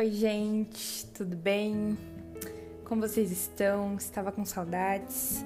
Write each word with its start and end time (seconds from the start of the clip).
Oi, 0.00 0.10
gente, 0.12 1.04
tudo 1.08 1.36
bem? 1.36 1.94
Como 2.86 3.02
vocês 3.02 3.30
estão? 3.30 3.96
Estava 3.96 4.32
com 4.32 4.46
saudades, 4.46 5.44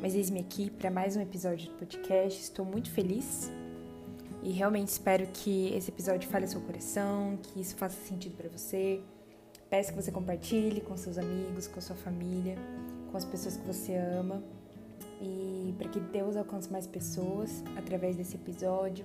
mas 0.00 0.14
eis-me 0.14 0.40
aqui 0.40 0.70
para 0.70 0.90
mais 0.90 1.14
um 1.14 1.20
episódio 1.20 1.68
do 1.68 1.76
podcast. 1.76 2.40
Estou 2.40 2.64
muito 2.64 2.90
feliz 2.90 3.52
e 4.42 4.50
realmente 4.50 4.88
espero 4.88 5.26
que 5.26 5.74
esse 5.74 5.90
episódio 5.90 6.26
fale 6.30 6.46
seu 6.46 6.62
coração, 6.62 7.38
que 7.42 7.60
isso 7.60 7.76
faça 7.76 8.00
sentido 8.08 8.34
para 8.34 8.48
você. 8.48 9.02
Peço 9.68 9.90
que 9.90 10.02
você 10.02 10.10
compartilhe 10.10 10.80
com 10.80 10.96
seus 10.96 11.18
amigos, 11.18 11.66
com 11.66 11.78
sua 11.78 11.96
família, 11.96 12.56
com 13.10 13.16
as 13.18 13.26
pessoas 13.26 13.58
que 13.58 13.66
você 13.66 13.94
ama 13.94 14.42
e 15.20 15.74
para 15.76 15.90
que 15.90 16.00
Deus 16.00 16.34
alcance 16.34 16.72
mais 16.72 16.86
pessoas 16.86 17.62
através 17.76 18.16
desse 18.16 18.36
episódio. 18.36 19.04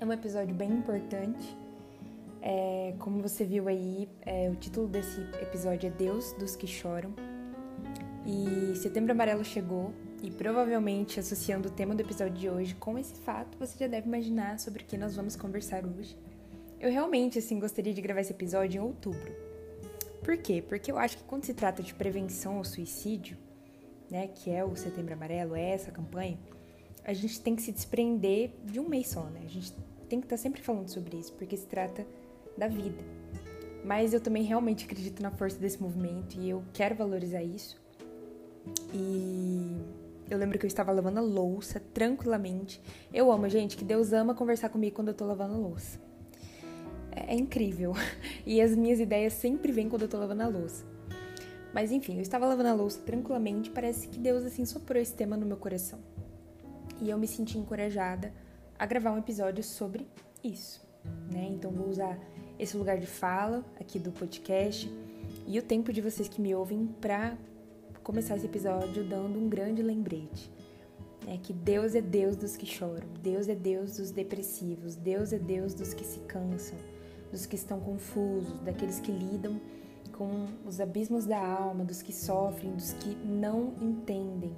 É 0.00 0.06
um 0.06 0.12
episódio 0.14 0.54
bem 0.54 0.70
importante 0.70 1.67
é, 2.42 2.94
como 2.98 3.20
você 3.20 3.44
viu 3.44 3.68
aí, 3.68 4.08
é, 4.22 4.48
o 4.50 4.56
título 4.56 4.86
desse 4.88 5.20
episódio 5.40 5.88
é 5.88 5.90
Deus 5.90 6.32
dos 6.34 6.56
que 6.56 6.66
choram. 6.66 7.12
E 8.24 8.76
Setembro 8.76 9.12
Amarelo 9.12 9.44
chegou, 9.44 9.92
e 10.22 10.30
provavelmente 10.30 11.20
associando 11.20 11.68
o 11.68 11.70
tema 11.70 11.94
do 11.94 12.00
episódio 12.00 12.34
de 12.34 12.50
hoje 12.50 12.74
com 12.74 12.98
esse 12.98 13.14
fato, 13.14 13.56
você 13.58 13.78
já 13.78 13.86
deve 13.86 14.06
imaginar 14.06 14.58
sobre 14.58 14.82
o 14.82 14.86
que 14.86 14.96
nós 14.96 15.16
vamos 15.16 15.36
conversar 15.36 15.84
hoje. 15.86 16.16
Eu 16.80 16.90
realmente, 16.90 17.38
assim, 17.38 17.58
gostaria 17.58 17.94
de 17.94 18.00
gravar 18.00 18.20
esse 18.20 18.32
episódio 18.32 18.80
em 18.80 18.84
outubro. 18.84 19.32
Por 20.22 20.36
quê? 20.36 20.62
Porque 20.66 20.92
eu 20.92 20.98
acho 20.98 21.16
que 21.16 21.24
quando 21.24 21.44
se 21.44 21.54
trata 21.54 21.82
de 21.82 21.94
prevenção 21.94 22.58
ao 22.58 22.64
suicídio, 22.64 23.36
né, 24.10 24.28
que 24.28 24.50
é 24.50 24.64
o 24.64 24.76
Setembro 24.76 25.14
Amarelo, 25.14 25.54
é 25.54 25.70
essa 25.70 25.90
campanha, 25.90 26.38
a 27.04 27.12
gente 27.12 27.40
tem 27.40 27.56
que 27.56 27.62
se 27.62 27.72
desprender 27.72 28.50
de 28.64 28.78
um 28.78 28.88
mês 28.88 29.08
só, 29.08 29.24
né? 29.24 29.40
A 29.44 29.48
gente 29.48 29.72
tem 30.08 30.20
que 30.20 30.26
estar 30.26 30.36
sempre 30.36 30.60
falando 30.60 30.88
sobre 30.88 31.16
isso, 31.16 31.32
porque 31.34 31.56
se 31.56 31.66
trata 31.66 32.06
da 32.58 32.68
vida. 32.68 32.98
Mas 33.84 34.12
eu 34.12 34.20
também 34.20 34.42
realmente 34.42 34.84
acredito 34.84 35.22
na 35.22 35.30
força 35.30 35.58
desse 35.58 35.80
movimento 35.80 36.38
e 36.38 36.50
eu 36.50 36.62
quero 36.72 36.94
valorizar 36.94 37.42
isso. 37.42 37.80
E 38.92 39.76
eu 40.28 40.36
lembro 40.36 40.58
que 40.58 40.66
eu 40.66 40.68
estava 40.68 40.92
lavando 40.92 41.20
a 41.20 41.22
louça 41.22 41.80
tranquilamente. 41.94 42.82
Eu 43.12 43.32
amo, 43.32 43.48
gente, 43.48 43.76
que 43.76 43.84
Deus 43.84 44.12
ama 44.12 44.34
conversar 44.34 44.68
comigo 44.68 44.96
quando 44.96 45.08
eu 45.08 45.14
tô 45.14 45.24
lavando 45.24 45.54
a 45.54 45.58
louça. 45.58 45.98
É, 47.12 47.34
é 47.34 47.36
incrível. 47.36 47.94
E 48.46 48.62
as 48.62 48.74
minhas 48.74 48.98
ideias 48.98 49.34
sempre 49.34 49.70
vêm 49.72 49.90
quando 49.90 50.02
eu 50.02 50.08
tô 50.08 50.18
lavando 50.18 50.42
a 50.42 50.48
louça. 50.48 50.82
Mas 51.72 51.92
enfim, 51.92 52.16
eu 52.16 52.22
estava 52.22 52.46
lavando 52.46 52.70
a 52.70 52.74
louça 52.74 52.98
tranquilamente, 53.02 53.70
parece 53.70 54.08
que 54.08 54.18
Deus 54.18 54.42
assim 54.42 54.64
soprou 54.64 55.00
esse 55.00 55.12
tema 55.12 55.36
no 55.36 55.44
meu 55.44 55.58
coração. 55.58 55.98
E 56.98 57.10
eu 57.10 57.18
me 57.18 57.26
senti 57.26 57.58
encorajada 57.58 58.32
a 58.78 58.86
gravar 58.86 59.12
um 59.12 59.18
episódio 59.18 59.62
sobre 59.62 60.06
isso, 60.42 60.80
né? 61.30 61.46
Então 61.50 61.70
vou 61.70 61.88
usar 61.88 62.18
esse 62.58 62.76
lugar 62.76 62.98
de 62.98 63.06
fala 63.06 63.64
aqui 63.80 63.98
do 63.98 64.10
podcast 64.10 64.90
e 65.46 65.58
o 65.58 65.62
tempo 65.62 65.92
de 65.92 66.00
vocês 66.00 66.28
que 66.28 66.40
me 66.40 66.54
ouvem 66.54 66.86
para 67.00 67.36
começar 68.02 68.36
esse 68.36 68.46
episódio 68.46 69.04
dando 69.04 69.38
um 69.38 69.48
grande 69.48 69.82
lembrete. 69.82 70.50
É 71.26 71.36
que 71.36 71.52
Deus 71.52 71.94
é 71.94 72.00
Deus 72.00 72.36
dos 72.36 72.56
que 72.56 72.66
choram, 72.66 73.06
Deus 73.22 73.48
é 73.48 73.54
Deus 73.54 73.98
dos 73.98 74.10
depressivos, 74.10 74.96
Deus 74.96 75.32
é 75.32 75.38
Deus 75.38 75.74
dos 75.74 75.94
que 75.94 76.04
se 76.04 76.20
cansam, 76.20 76.78
dos 77.30 77.46
que 77.46 77.54
estão 77.54 77.78
confusos, 77.78 78.58
daqueles 78.60 78.98
que 78.98 79.12
lidam 79.12 79.60
com 80.12 80.46
os 80.66 80.80
abismos 80.80 81.26
da 81.26 81.38
alma, 81.38 81.84
dos 81.84 82.02
que 82.02 82.12
sofrem, 82.12 82.72
dos 82.72 82.92
que 82.94 83.14
não 83.24 83.74
entendem 83.80 84.56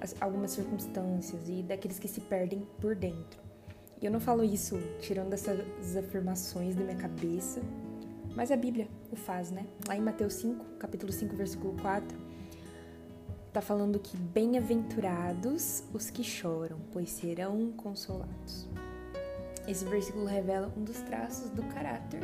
as, 0.00 0.14
algumas 0.20 0.52
circunstâncias 0.52 1.48
e 1.48 1.62
daqueles 1.62 1.98
que 1.98 2.08
se 2.08 2.20
perdem 2.20 2.66
por 2.80 2.94
dentro. 2.94 3.42
E 4.04 4.06
eu 4.06 4.12
não 4.12 4.20
falo 4.20 4.44
isso 4.44 4.78
tirando 5.00 5.32
essas 5.32 5.96
afirmações 5.96 6.74
da 6.74 6.84
minha 6.84 6.94
cabeça, 6.94 7.62
mas 8.36 8.52
a 8.52 8.56
Bíblia 8.56 8.86
o 9.10 9.16
faz, 9.16 9.50
né? 9.50 9.64
Lá 9.88 9.96
em 9.96 10.02
Mateus 10.02 10.34
5, 10.34 10.62
capítulo 10.78 11.10
5, 11.10 11.34
versículo 11.34 11.74
4, 11.80 12.18
tá 13.50 13.62
falando 13.62 13.98
que 13.98 14.14
bem-aventurados 14.14 15.84
os 15.94 16.10
que 16.10 16.22
choram, 16.22 16.76
pois 16.92 17.08
serão 17.08 17.72
consolados. 17.72 18.68
Esse 19.66 19.86
versículo 19.86 20.26
revela 20.26 20.70
um 20.76 20.84
dos 20.84 21.00
traços 21.00 21.48
do 21.48 21.62
caráter 21.62 22.20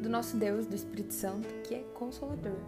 do 0.00 0.08
nosso 0.08 0.36
Deus, 0.36 0.64
do 0.64 0.76
Espírito 0.76 1.12
Santo, 1.12 1.48
que 1.64 1.74
é 1.74 1.80
consolador. 1.92 2.60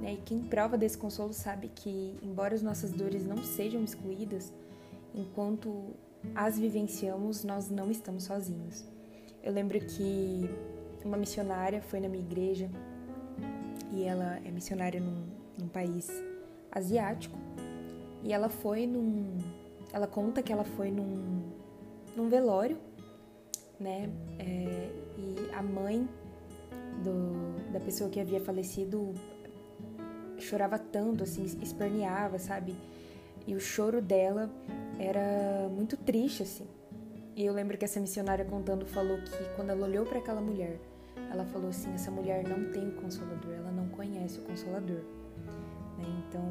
Né? 0.00 0.14
E 0.14 0.16
quem 0.16 0.40
prova 0.40 0.76
desse 0.76 0.98
consolo 0.98 1.32
sabe 1.32 1.70
que, 1.72 2.18
embora 2.24 2.56
as 2.56 2.62
nossas 2.62 2.90
dores 2.90 3.24
não 3.24 3.36
sejam 3.36 3.84
excluídas, 3.84 4.52
enquanto 5.14 5.94
as 6.34 6.58
vivenciamos, 6.58 7.44
nós 7.44 7.70
não 7.70 7.90
estamos 7.90 8.24
sozinhos. 8.24 8.84
Eu 9.42 9.52
lembro 9.52 9.78
que 9.80 10.48
uma 11.04 11.16
missionária 11.16 11.80
foi 11.80 12.00
na 12.00 12.08
minha 12.08 12.24
igreja 12.24 12.70
e 13.92 14.04
ela 14.04 14.38
é 14.44 14.50
missionária 14.50 15.00
num, 15.00 15.26
num 15.58 15.68
país 15.68 16.10
asiático 16.70 17.38
e 18.22 18.32
ela 18.32 18.48
foi 18.48 18.86
num. 18.86 19.38
Ela 19.92 20.06
conta 20.06 20.42
que 20.42 20.52
ela 20.52 20.64
foi 20.64 20.90
num, 20.90 21.50
num 22.16 22.28
velório, 22.28 22.76
né? 23.78 24.10
É, 24.38 24.90
e 25.16 25.54
a 25.54 25.62
mãe 25.62 26.08
do, 27.02 27.72
da 27.72 27.80
pessoa 27.80 28.10
que 28.10 28.20
havia 28.20 28.40
falecido 28.40 29.14
chorava 30.38 30.78
tanto, 30.78 31.24
assim, 31.24 31.44
esperneava, 31.44 32.38
sabe? 32.38 32.74
E 33.46 33.54
o 33.54 33.60
choro 33.60 34.02
dela 34.02 34.50
era 34.98 35.68
muito 35.68 35.96
triste, 35.96 36.42
assim. 36.42 36.66
E 37.36 37.44
eu 37.44 37.52
lembro 37.52 37.78
que 37.78 37.84
essa 37.84 38.00
missionária 38.00 38.44
contando 38.44 38.84
falou 38.84 39.18
que 39.18 39.54
quando 39.54 39.70
ela 39.70 39.86
olhou 39.86 40.04
para 40.04 40.18
aquela 40.18 40.40
mulher, 40.40 40.78
ela 41.30 41.44
falou 41.46 41.70
assim: 41.70 41.92
essa 41.94 42.10
mulher 42.10 42.46
não 42.46 42.72
tem 42.72 42.88
o 42.88 42.92
consolador, 42.92 43.52
ela 43.52 43.70
não 43.70 43.88
conhece 43.88 44.38
o 44.40 44.42
consolador. 44.42 45.02
Né? 45.96 46.24
Então, 46.26 46.44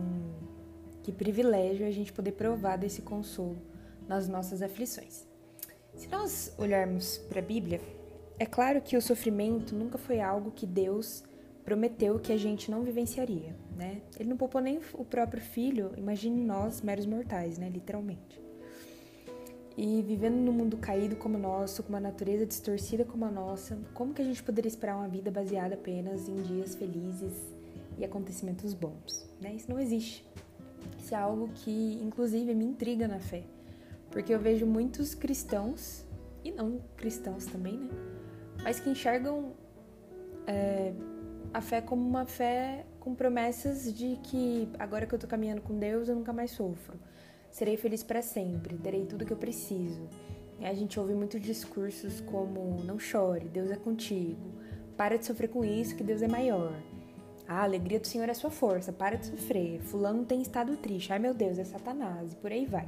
que 1.03 1.11
privilégio 1.11 1.85
a 1.85 1.91
gente 1.91 2.13
poder 2.13 2.31
provar 2.31 2.77
desse 2.77 3.01
consolo 3.01 3.57
nas 4.07 4.27
nossas 4.27 4.61
aflições. 4.61 5.27
Se 5.93 6.07
nós 6.07 6.53
olharmos 6.57 7.17
para 7.17 7.39
a 7.39 7.43
Bíblia, 7.43 7.81
é 8.39 8.45
claro 8.45 8.81
que 8.81 8.95
o 8.95 9.01
sofrimento 9.01 9.75
nunca 9.75 9.97
foi 9.97 10.21
algo 10.21 10.51
que 10.51 10.65
Deus 10.65 11.23
prometeu 11.67 12.17
que 12.17 12.31
a 12.31 12.38
gente 12.38 12.72
não 12.72 12.81
vivenciaria, 12.81 13.53
né? 13.75 14.01
Ele 14.17 14.29
não 14.29 14.38
poupou 14.38 14.61
nem 14.61 14.79
o 14.94 15.03
próprio 15.03 15.41
filho, 15.41 15.91
imagine 15.97 16.41
nós, 16.41 16.81
meros 16.81 17.05
mortais, 17.05 17.57
né? 17.57 17.67
Literalmente. 17.67 18.41
E 19.75 20.01
vivendo 20.01 20.35
num 20.35 20.53
mundo 20.53 20.77
caído 20.77 21.17
como 21.17 21.38
o 21.38 21.41
nosso, 21.41 21.83
com 21.83 21.89
uma 21.89 22.00
natureza 22.00 22.45
distorcida 22.45 23.03
como 23.03 23.25
a 23.25 23.29
nossa, 23.29 23.77
como 23.94 24.13
que 24.13 24.22
a 24.22 24.25
gente 24.25 24.41
poderia 24.41 24.69
esperar 24.69 24.95
uma 24.95 25.09
vida 25.09 25.29
baseada 25.29 25.75
apenas 25.75 26.29
em 26.29 26.35
dias 26.35 26.73
felizes 26.73 27.33
e 27.97 28.06
acontecimentos 28.06 28.73
bons? 28.73 29.29
Né? 29.41 29.53
Isso 29.53 29.69
não 29.69 29.77
existe. 29.77 30.25
Isso 30.97 31.13
é 31.13 31.17
algo 31.17 31.50
que, 31.50 32.00
inclusive, 32.01 32.56
me 32.56 32.63
intriga 32.63 33.09
na 33.09 33.19
fé, 33.19 33.44
porque 34.09 34.33
eu 34.33 34.39
vejo 34.39 34.66
muitos 34.66 35.13
cristãos, 35.13 36.06
e 36.45 36.50
não 36.50 36.79
cristãos 36.95 37.45
também, 37.45 37.77
né? 37.77 37.89
Mas 38.63 38.79
que 38.79 38.89
enxergam 38.89 39.51
é, 40.47 40.94
a 41.57 41.62
fé 41.62 41.81
como 41.81 42.07
uma 42.07 42.23
fé 42.23 42.85
com 43.00 43.16
promessas 43.16 43.91
de 43.91 44.19
que 44.22 44.69
agora 44.78 45.07
que 45.07 45.16
eu 45.16 45.18
tô 45.18 45.25
caminhando 45.25 45.59
com 45.59 45.79
Deus, 45.79 46.07
eu 46.07 46.13
nunca 46.13 46.31
mais 46.31 46.51
sofro. 46.51 47.00
Serei 47.50 47.75
feliz 47.75 48.03
para 48.03 48.22
sempre, 48.22 48.78
terei 48.78 49.07
tudo 49.07 49.25
que 49.25 49.34
eu 49.34 49.38
preciso. 49.38 50.07
A 50.62 50.72
gente 50.75 51.00
ouve 51.00 51.16
muitos 51.16 51.41
discursos 51.41 52.22
como 52.22 52.84
não 52.84 53.00
chore, 53.00 53.50
Deus 53.50 53.72
é 53.72 53.75
contigo. 53.75 54.53
Para 54.95 55.18
de 55.18 55.25
sofrer 55.25 55.47
com 55.47 55.66
isso, 55.66 55.95
que 55.95 56.03
Deus 56.03 56.22
é 56.22 56.28
maior. 56.28 56.79
A 57.47 57.63
alegria 57.63 58.00
do 58.00 58.06
Senhor 58.06 58.29
é 58.29 58.35
sua 58.35 58.51
força, 58.51 58.94
para 58.94 59.16
de 59.16 59.25
sofrer. 59.25 59.81
Fulano 59.81 60.25
tem 60.25 60.44
estado 60.44 60.78
triste. 60.78 61.12
Ai 61.12 61.18
meu 61.18 61.34
Deus, 61.34 61.57
é 61.57 61.63
Satanás, 61.63 62.34
e 62.34 62.35
por 62.35 62.51
aí 62.51 62.68
vai. 62.68 62.88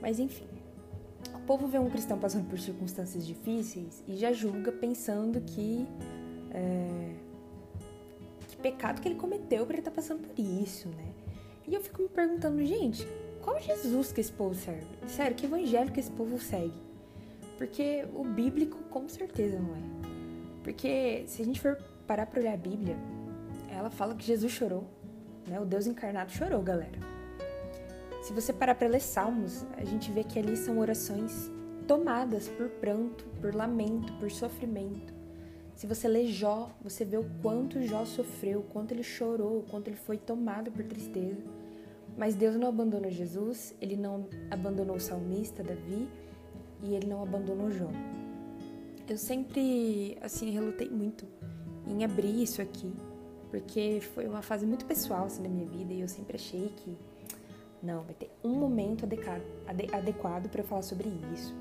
Mas 0.00 0.18
enfim, 0.18 0.48
o 1.34 1.40
povo 1.40 1.66
vê 1.68 1.78
um 1.78 1.90
cristão 1.90 2.18
passando 2.18 2.48
por 2.48 2.58
circunstâncias 2.58 3.26
difíceis 3.26 4.02
e 4.08 4.16
já 4.16 4.32
julga 4.32 4.72
pensando 4.72 5.38
que 5.42 5.86
é, 6.52 7.14
que 8.48 8.56
pecado 8.56 9.00
que 9.00 9.08
ele 9.08 9.16
cometeu 9.16 9.64
para 9.64 9.74
ele 9.74 9.80
estar 9.80 9.90
tá 9.90 9.94
passando 9.96 10.26
por 10.26 10.38
isso, 10.38 10.88
né? 10.88 11.12
E 11.66 11.74
eu 11.74 11.80
fico 11.80 12.02
me 12.02 12.08
perguntando, 12.08 12.64
gente, 12.64 13.06
qual 13.42 13.60
Jesus 13.60 14.12
que 14.12 14.20
esse 14.20 14.32
povo 14.32 14.54
serve? 14.54 14.86
Sério, 15.06 15.36
que 15.36 15.46
evangelho 15.46 15.92
que 15.92 16.00
esse 16.00 16.10
povo 16.10 16.38
segue? 16.38 16.74
Porque 17.56 18.06
o 18.14 18.24
bíblico 18.24 18.78
com 18.90 19.08
certeza 19.08 19.58
não 19.58 19.76
é. 19.76 20.00
Porque 20.62 21.24
se 21.26 21.42
a 21.42 21.44
gente 21.44 21.60
for 21.60 21.76
parar 22.06 22.26
para 22.26 22.40
olhar 22.40 22.54
a 22.54 22.56
Bíblia, 22.56 22.96
ela 23.68 23.90
fala 23.90 24.14
que 24.14 24.24
Jesus 24.24 24.52
chorou, 24.52 24.84
né? 25.46 25.60
O 25.60 25.64
Deus 25.64 25.86
encarnado 25.86 26.32
chorou, 26.32 26.62
galera. 26.62 26.98
Se 28.22 28.32
você 28.32 28.52
parar 28.52 28.74
para 28.74 28.88
ler 28.88 29.00
Salmos, 29.00 29.64
a 29.76 29.84
gente 29.84 30.10
vê 30.10 30.22
que 30.24 30.38
ali 30.38 30.56
são 30.56 30.78
orações 30.78 31.50
tomadas 31.86 32.48
por 32.48 32.68
pranto, 32.68 33.24
por 33.40 33.54
lamento, 33.54 34.12
por 34.14 34.30
sofrimento. 34.30 35.19
Se 35.80 35.86
você 35.86 36.06
lê 36.06 36.26
Jó, 36.26 36.68
você 36.82 37.06
vê 37.06 37.16
o 37.16 37.24
quanto 37.40 37.80
Jó 37.80 38.04
sofreu, 38.04 38.60
o 38.60 38.62
quanto 38.64 38.92
ele 38.92 39.02
chorou, 39.02 39.60
o 39.60 39.62
quanto 39.62 39.88
ele 39.88 39.96
foi 39.96 40.18
tomado 40.18 40.70
por 40.70 40.84
tristeza. 40.84 41.42
Mas 42.18 42.34
Deus 42.34 42.54
não 42.54 42.68
abandonou 42.68 43.10
Jesus, 43.10 43.74
ele 43.80 43.96
não 43.96 44.26
abandonou 44.50 44.96
o 44.96 45.00
salmista 45.00 45.62
Davi 45.62 46.06
e 46.82 46.94
ele 46.94 47.06
não 47.06 47.22
abandonou 47.22 47.70
Jó. 47.70 47.88
Eu 49.08 49.16
sempre, 49.16 50.18
assim, 50.20 50.50
relutei 50.50 50.90
muito 50.90 51.26
em 51.86 52.04
abrir 52.04 52.42
isso 52.42 52.60
aqui, 52.60 52.92
porque 53.50 54.02
foi 54.12 54.28
uma 54.28 54.42
fase 54.42 54.66
muito 54.66 54.84
pessoal 54.84 55.24
assim, 55.24 55.42
da 55.42 55.48
minha 55.48 55.66
vida 55.66 55.94
e 55.94 56.02
eu 56.02 56.08
sempre 56.08 56.36
achei 56.36 56.68
que 56.76 56.94
não, 57.82 58.02
vai 58.02 58.12
ter 58.12 58.30
um 58.44 58.50
momento 58.50 59.06
adequado, 59.06 59.40
adequado 59.94 60.50
para 60.50 60.60
eu 60.60 60.66
falar 60.66 60.82
sobre 60.82 61.08
isso. 61.32 61.54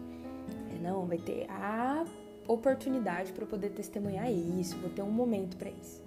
É, 0.76 0.80
não, 0.84 1.06
vai 1.06 1.20
ter 1.20 1.50
a 1.50 2.06
oportunidade 2.54 3.32
para 3.32 3.46
poder 3.46 3.70
testemunhar 3.70 4.32
isso, 4.32 4.78
vou 4.78 4.90
ter 4.90 5.02
um 5.02 5.12
momento 5.12 5.56
para 5.56 5.70
isso. 5.70 6.04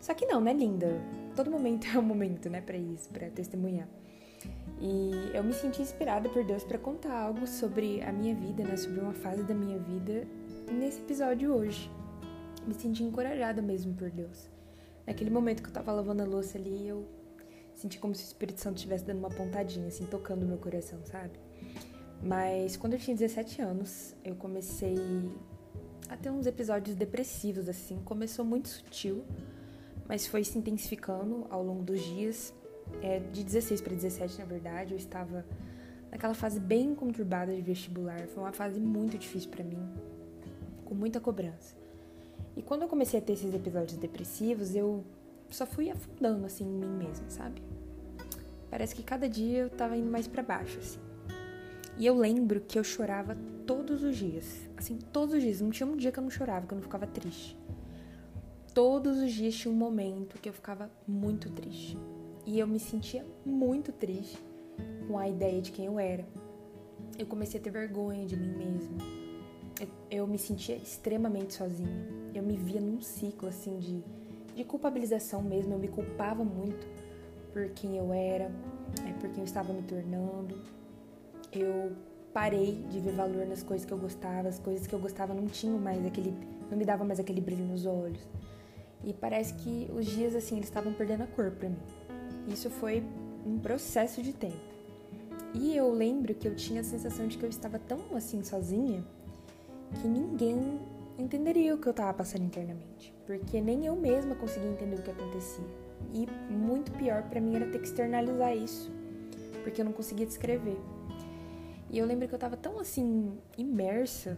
Só 0.00 0.12
que 0.12 0.26
não, 0.26 0.40
né, 0.40 0.52
linda? 0.52 1.00
Todo 1.36 1.50
momento 1.50 1.86
é 1.94 1.98
um 1.98 2.02
momento, 2.02 2.50
né, 2.50 2.60
para 2.60 2.76
isso, 2.76 3.08
para 3.10 3.30
testemunhar. 3.30 3.88
E 4.80 5.30
eu 5.34 5.42
me 5.42 5.52
senti 5.52 5.82
inspirada 5.82 6.28
por 6.28 6.44
Deus 6.44 6.62
para 6.62 6.78
contar 6.78 7.12
algo 7.12 7.46
sobre 7.46 8.00
a 8.02 8.12
minha 8.12 8.34
vida, 8.34 8.62
né, 8.62 8.76
sobre 8.76 9.00
uma 9.00 9.14
fase 9.14 9.42
da 9.42 9.54
minha 9.54 9.78
vida 9.78 10.26
nesse 10.70 11.00
episódio 11.00 11.52
hoje. 11.52 11.90
Me 12.66 12.74
senti 12.74 13.02
encorajada 13.02 13.62
mesmo 13.62 13.94
por 13.94 14.10
Deus. 14.10 14.48
Naquele 15.06 15.30
momento 15.30 15.62
que 15.62 15.68
eu 15.68 15.72
tava 15.72 15.90
lavando 15.90 16.22
a 16.22 16.26
louça 16.26 16.58
ali, 16.58 16.86
eu 16.86 17.06
senti 17.74 17.98
como 17.98 18.14
se 18.14 18.24
o 18.24 18.26
Espírito 18.26 18.60
Santo 18.60 18.76
estivesse 18.76 19.04
dando 19.04 19.18
uma 19.18 19.30
pontadinha, 19.30 19.88
assim, 19.88 20.04
tocando 20.06 20.44
meu 20.44 20.58
coração, 20.58 20.98
sabe? 21.04 21.38
Mas 22.22 22.76
quando 22.76 22.94
eu 22.94 22.98
tinha 22.98 23.16
17 23.16 23.62
anos, 23.62 24.14
eu 24.24 24.34
comecei 24.34 24.96
a 26.08 26.16
ter 26.16 26.30
uns 26.30 26.46
episódios 26.46 26.96
depressivos, 26.96 27.68
assim. 27.68 28.00
Começou 28.04 28.44
muito 28.44 28.68
sutil, 28.68 29.24
mas 30.06 30.26
foi 30.26 30.42
se 30.44 30.58
intensificando 30.58 31.46
ao 31.50 31.62
longo 31.62 31.82
dos 31.82 32.00
dias. 32.00 32.54
É, 33.02 33.18
de 33.18 33.44
16 33.44 33.82
para 33.82 33.94
17, 33.94 34.38
na 34.38 34.46
verdade, 34.46 34.94
eu 34.94 34.98
estava 34.98 35.44
naquela 36.10 36.32
fase 36.34 36.58
bem 36.58 36.94
conturbada 36.94 37.54
de 37.54 37.60
vestibular. 37.60 38.26
Foi 38.28 38.42
uma 38.42 38.52
fase 38.52 38.80
muito 38.80 39.18
difícil 39.18 39.50
para 39.50 39.62
mim, 39.62 39.78
com 40.84 40.94
muita 40.94 41.20
cobrança. 41.20 41.76
E 42.56 42.62
quando 42.62 42.82
eu 42.82 42.88
comecei 42.88 43.20
a 43.20 43.22
ter 43.22 43.34
esses 43.34 43.54
episódios 43.54 43.98
depressivos, 43.98 44.74
eu 44.74 45.04
só 45.50 45.66
fui 45.66 45.90
afundando 45.90 46.44
assim 46.46 46.64
em 46.64 46.72
mim 46.72 47.06
mesma, 47.06 47.28
sabe? 47.28 47.62
Parece 48.70 48.94
que 48.94 49.02
cada 49.02 49.28
dia 49.28 49.58
eu 49.58 49.70
tava 49.70 49.96
indo 49.96 50.10
mais 50.10 50.26
para 50.26 50.42
baixo, 50.42 50.78
assim. 50.78 51.07
E 51.98 52.06
eu 52.06 52.16
lembro 52.16 52.60
que 52.60 52.78
eu 52.78 52.84
chorava 52.84 53.36
todos 53.66 54.04
os 54.04 54.16
dias. 54.16 54.68
Assim, 54.76 54.98
todos 55.12 55.34
os 55.34 55.42
dias. 55.42 55.60
Não 55.60 55.70
tinha 55.70 55.86
um 55.86 55.96
dia 55.96 56.12
que 56.12 56.18
eu 56.18 56.22
não 56.22 56.30
chorava, 56.30 56.64
que 56.64 56.72
eu 56.72 56.76
não 56.76 56.82
ficava 56.82 57.06
triste. 57.08 57.58
Todos 58.72 59.18
os 59.18 59.32
dias 59.32 59.56
tinha 59.56 59.72
um 59.72 59.76
momento 59.76 60.38
que 60.40 60.48
eu 60.48 60.52
ficava 60.52 60.88
muito 61.06 61.50
triste. 61.50 61.98
E 62.46 62.60
eu 62.60 62.68
me 62.68 62.78
sentia 62.78 63.26
muito 63.44 63.90
triste 63.90 64.38
com 65.08 65.18
a 65.18 65.28
ideia 65.28 65.60
de 65.60 65.72
quem 65.72 65.86
eu 65.86 65.98
era. 65.98 66.24
Eu 67.18 67.26
comecei 67.26 67.58
a 67.58 67.62
ter 67.62 67.70
vergonha 67.70 68.24
de 68.24 68.36
mim 68.36 68.54
mesma. 68.54 68.98
Eu, 69.80 69.88
eu 70.20 70.26
me 70.28 70.38
sentia 70.38 70.76
extremamente 70.76 71.54
sozinha. 71.54 72.06
Eu 72.32 72.44
me 72.44 72.56
via 72.56 72.80
num 72.80 73.00
ciclo 73.00 73.48
assim 73.48 73.76
de, 73.80 74.04
de 74.54 74.62
culpabilização 74.62 75.42
mesmo. 75.42 75.74
Eu 75.74 75.78
me 75.80 75.88
culpava 75.88 76.44
muito 76.44 76.86
por 77.52 77.68
quem 77.70 77.96
eu 77.96 78.12
era, 78.12 78.52
é, 79.04 79.12
por 79.14 79.28
quem 79.30 79.38
eu 79.38 79.44
estava 79.44 79.72
me 79.72 79.82
tornando. 79.82 80.77
Eu 81.52 81.92
parei 82.32 82.84
de 82.90 83.00
ver 83.00 83.12
valor 83.12 83.46
nas 83.46 83.62
coisas 83.62 83.86
que 83.86 83.92
eu 83.92 83.98
gostava, 83.98 84.48
as 84.48 84.58
coisas 84.58 84.86
que 84.86 84.94
eu 84.94 84.98
gostava 84.98 85.34
não 85.34 85.46
tinham 85.46 85.78
mais 85.78 86.04
aquele, 86.04 86.34
não 86.70 86.76
me 86.76 86.84
dava 86.84 87.04
mais 87.04 87.18
aquele 87.18 87.40
brilho 87.40 87.64
nos 87.64 87.86
olhos. 87.86 88.20
E 89.04 89.12
parece 89.12 89.54
que 89.54 89.90
os 89.94 90.06
dias 90.06 90.34
assim 90.34 90.56
eles 90.56 90.68
estavam 90.68 90.92
perdendo 90.92 91.22
a 91.22 91.26
cor 91.26 91.50
para 91.52 91.68
mim. 91.68 91.78
Isso 92.48 92.68
foi 92.70 93.02
um 93.46 93.58
processo 93.58 94.22
de 94.22 94.32
tempo. 94.32 94.56
E 95.54 95.74
eu 95.76 95.90
lembro 95.92 96.34
que 96.34 96.46
eu 96.46 96.54
tinha 96.54 96.80
a 96.80 96.84
sensação 96.84 97.26
de 97.26 97.38
que 97.38 97.44
eu 97.44 97.48
estava 97.48 97.78
tão 97.78 97.98
assim 98.14 98.42
sozinha 98.42 99.04
que 100.00 100.06
ninguém 100.06 100.78
entenderia 101.18 101.74
o 101.74 101.78
que 101.78 101.86
eu 101.86 101.92
estava 101.92 102.12
passando 102.12 102.44
internamente, 102.44 103.14
porque 103.26 103.60
nem 103.60 103.86
eu 103.86 103.96
mesma 103.96 104.34
conseguia 104.34 104.70
entender 104.70 104.96
o 104.96 105.02
que 105.02 105.10
acontecia. 105.10 105.64
E 106.12 106.26
muito 106.52 106.92
pior 106.92 107.22
para 107.24 107.40
mim 107.40 107.56
era 107.56 107.66
ter 107.66 107.78
que 107.78 107.86
externalizar 107.86 108.56
isso, 108.56 108.90
porque 109.62 109.80
eu 109.80 109.84
não 109.84 109.92
conseguia 109.92 110.26
descrever. 110.26 110.76
E 111.90 111.98
eu 111.98 112.06
lembro 112.06 112.28
que 112.28 112.34
eu 112.34 112.38
tava 112.38 112.56
tão 112.56 112.78
assim 112.78 113.38
imersa, 113.56 114.36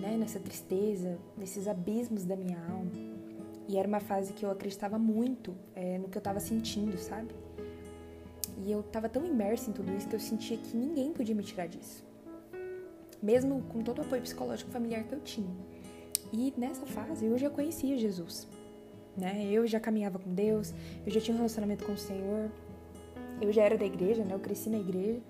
né, 0.00 0.16
nessa 0.16 0.40
tristeza, 0.40 1.18
nesses 1.36 1.68
abismos 1.68 2.24
da 2.24 2.36
minha 2.36 2.58
alma. 2.68 2.90
E 3.68 3.78
era 3.78 3.88
uma 3.88 4.00
fase 4.00 4.32
que 4.32 4.44
eu 4.44 4.50
acreditava 4.50 4.98
muito 4.98 5.54
é, 5.74 5.98
no 5.98 6.08
que 6.08 6.18
eu 6.18 6.22
tava 6.22 6.40
sentindo, 6.40 6.98
sabe? 6.98 7.34
E 8.58 8.70
eu 8.70 8.82
tava 8.82 9.08
tão 9.08 9.24
imersa 9.24 9.70
em 9.70 9.72
tudo 9.72 9.94
isso 9.96 10.08
que 10.08 10.16
eu 10.16 10.20
sentia 10.20 10.56
que 10.56 10.76
ninguém 10.76 11.12
podia 11.12 11.34
me 11.34 11.42
tirar 11.42 11.66
disso. 11.66 12.04
Mesmo 13.22 13.62
com 13.70 13.82
todo 13.82 13.98
o 13.98 14.02
apoio 14.02 14.20
psicológico 14.20 14.70
familiar 14.70 15.04
que 15.04 15.14
eu 15.14 15.20
tinha. 15.20 15.56
E 16.32 16.52
nessa 16.56 16.84
fase 16.84 17.24
eu 17.24 17.38
já 17.38 17.48
conhecia 17.48 17.96
Jesus 17.96 18.46
né? 19.16 19.46
Eu 19.50 19.66
já 19.66 19.78
caminhava 19.78 20.18
com 20.18 20.32
Deus, 20.32 20.74
eu 21.06 21.12
já 21.12 21.20
tinha 21.20 21.34
um 21.34 21.38
relacionamento 21.38 21.84
com 21.84 21.92
o 21.92 21.98
Senhor, 21.98 22.50
eu 23.40 23.52
já 23.52 23.62
era 23.62 23.76
da 23.76 23.84
igreja, 23.84 24.24
né? 24.24 24.34
Eu 24.34 24.40
cresci 24.40 24.68
na 24.70 24.78
igreja. 24.78 25.20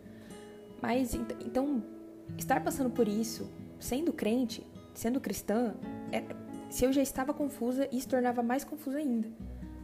Mas 0.85 1.15
então, 1.15 1.83
estar 2.37 2.63
passando 2.63 2.91
por 2.91 3.09
isso, 3.09 3.51
sendo 3.81 4.13
crente, 4.13 4.63
sendo 4.93 5.19
cristã, 5.19 5.75
é, 6.13 6.23
se 6.69 6.85
eu 6.85 6.93
já 6.93 7.01
estava 7.01 7.33
confusa, 7.33 7.89
isso 7.91 8.07
tornava 8.07 8.43
mais 8.43 8.65
confusa 8.65 8.99
ainda, 8.99 9.27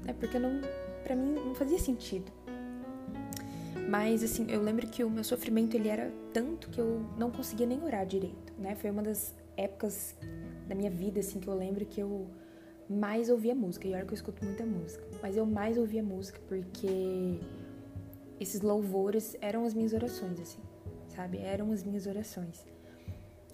né? 0.04 0.12
Porque 0.12 0.38
não, 0.38 0.60
para 1.02 1.16
mim 1.16 1.32
não 1.32 1.54
fazia 1.54 1.78
sentido. 1.78 2.30
Mas 3.88 4.22
assim, 4.22 4.44
eu 4.50 4.62
lembro 4.62 4.86
que 4.88 5.02
o 5.02 5.08
meu 5.08 5.24
sofrimento 5.24 5.74
ele 5.74 5.88
era 5.88 6.12
tanto 6.34 6.68
que 6.68 6.78
eu 6.78 7.02
não 7.16 7.30
conseguia 7.30 7.66
nem 7.66 7.82
orar 7.82 8.04
direito, 8.04 8.52
né? 8.58 8.76
Foi 8.76 8.90
uma 8.90 9.02
das 9.02 9.34
épocas 9.56 10.14
da 10.68 10.74
minha 10.74 10.90
vida 10.90 11.20
assim 11.20 11.40
que 11.40 11.48
eu 11.48 11.54
lembro 11.54 11.86
que 11.86 12.02
eu 12.02 12.26
mais 12.90 13.30
ouvia 13.30 13.54
música. 13.54 13.88
E 13.88 13.94
olha 13.94 14.04
que 14.04 14.12
eu 14.12 14.16
escuto 14.16 14.44
muita 14.44 14.66
música. 14.66 15.02
Mas 15.22 15.34
eu 15.34 15.46
mais 15.46 15.78
ouvia 15.78 16.02
música 16.02 16.38
porque 16.46 17.40
esses 18.38 18.60
louvores 18.60 19.34
eram 19.40 19.64
as 19.64 19.72
minhas 19.72 19.94
orações, 19.94 20.38
assim, 20.38 20.60
sabe? 21.14 21.38
Eram 21.38 21.72
as 21.72 21.82
minhas 21.82 22.06
orações. 22.06 22.64